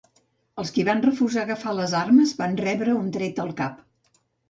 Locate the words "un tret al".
3.05-3.57